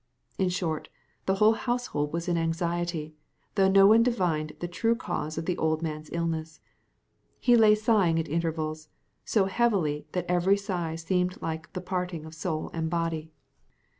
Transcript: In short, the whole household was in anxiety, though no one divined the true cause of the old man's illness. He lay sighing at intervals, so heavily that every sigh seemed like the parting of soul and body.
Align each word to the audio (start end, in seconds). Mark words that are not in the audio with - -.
In 0.39 0.49
short, 0.49 0.89
the 1.27 1.35
whole 1.35 1.53
household 1.53 2.11
was 2.11 2.27
in 2.27 2.35
anxiety, 2.35 3.13
though 3.53 3.69
no 3.69 3.85
one 3.85 4.01
divined 4.01 4.53
the 4.59 4.67
true 4.67 4.95
cause 4.95 5.37
of 5.37 5.45
the 5.45 5.55
old 5.59 5.83
man's 5.83 6.09
illness. 6.11 6.59
He 7.39 7.55
lay 7.55 7.75
sighing 7.75 8.17
at 8.17 8.27
intervals, 8.27 8.89
so 9.25 9.45
heavily 9.45 10.07
that 10.13 10.25
every 10.27 10.57
sigh 10.57 10.95
seemed 10.95 11.39
like 11.39 11.71
the 11.73 11.81
parting 11.81 12.25
of 12.25 12.33
soul 12.33 12.71
and 12.73 12.89
body. 12.89 13.31